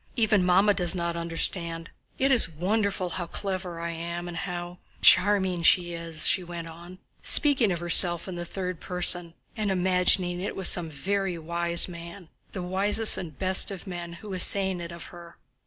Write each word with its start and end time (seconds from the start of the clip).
Even 0.15 0.43
Mamma 0.43 0.73
does 0.73 0.95
not 0.95 1.15
understand. 1.15 1.91
It 2.17 2.31
is 2.31 2.49
wonderful 2.49 3.07
how 3.07 3.27
clever 3.27 3.79
I 3.79 3.91
am 3.91 4.27
and 4.27 4.35
how... 4.35 4.79
charming 5.01 5.61
she 5.61 5.93
is," 5.93 6.27
she 6.27 6.43
went 6.43 6.67
on, 6.67 6.97
speaking 7.21 7.71
of 7.71 7.79
herself 7.81 8.27
in 8.27 8.33
the 8.33 8.43
third 8.43 8.79
person, 8.79 9.35
and 9.55 9.69
imagining 9.69 10.39
it 10.41 10.55
was 10.55 10.69
some 10.69 10.89
very 10.89 11.37
wise 11.37 11.87
man—the 11.87 12.63
wisest 12.63 13.15
and 13.15 13.37
best 13.37 13.69
of 13.69 13.85
men—who 13.85 14.27
was 14.29 14.41
saying 14.41 14.79
it 14.79 14.91
of 14.91 15.05
her. 15.13 15.37